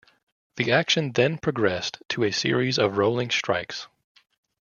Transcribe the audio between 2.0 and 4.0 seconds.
to a series of rolling strikes.